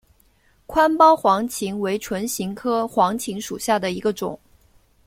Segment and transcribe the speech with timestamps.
[0.65, 4.39] 宽苞黄芩为唇形科黄芩属下的一个种。